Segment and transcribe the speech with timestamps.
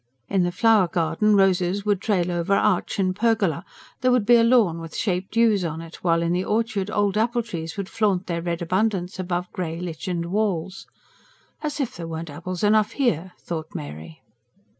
[0.27, 3.63] In the flower garden roses would trail over arch and pergola;
[3.99, 7.17] there would be a lawn with shaped yews on it; while in the orchard old
[7.19, 10.87] apple trees would flaunt their red abundance above grey, lichened walls.
[11.61, 14.23] ("As if there weren't apples enough here!" thought Mary.)